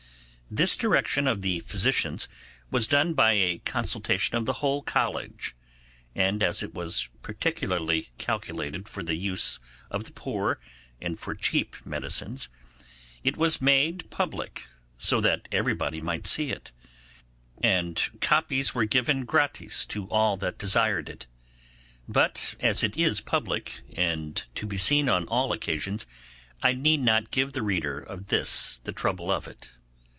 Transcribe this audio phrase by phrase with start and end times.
[0.53, 2.27] This direction of the physicians
[2.69, 5.55] was done by a consultation of the whole College;
[6.13, 10.59] and, as it was particularly calculated for the use of the poor
[10.99, 12.49] and for cheap medicines,
[13.23, 14.65] it was made public,
[14.97, 16.73] so that everybody might see it,
[17.63, 21.27] and copies were given gratis to all that desired it.
[22.09, 26.05] But as it is public, and to be seen on all occasions,
[26.61, 29.71] I need not give the reader of this the trouble of it.